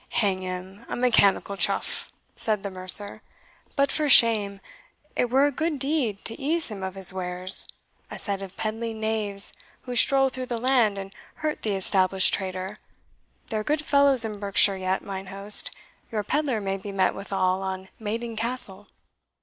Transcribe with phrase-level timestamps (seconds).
[0.13, 3.21] "Hang him, a mechanical chuff!" said the mercer;
[3.75, 4.59] "but for shame,
[5.15, 7.67] it were a good deed to ease him of his wares
[8.09, 12.79] a set of peddling knaves, who stroll through the land, and hurt the established trader.
[13.49, 15.69] There are good fellows in Berkshire yet, mine host
[16.09, 18.87] your pedlar may be met withal on Maiden Castle."